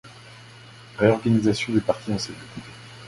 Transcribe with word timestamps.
Réorganisation 0.97 1.73
du 1.73 1.79
Parti 1.81 2.11
en 2.11 2.17
cellules. 2.17 2.39